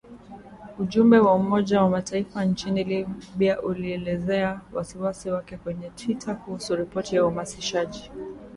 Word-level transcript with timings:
Ujumbe 0.81 1.17
wa 1.25 1.33
Umoja 1.35 1.81
wa 1.81 1.89
Mataifa 1.89 2.45
nchini 2.45 2.83
Libya 2.83 3.61
ulielezea 3.61 4.61
wasiwasi 4.73 5.29
wake 5.29 5.57
kwenye 5.57 5.89
twita 5.89 6.35
kuhusu 6.35 6.75
ripoti 6.75 7.15
ya 7.15 7.25
uhamasishaji 7.25 8.11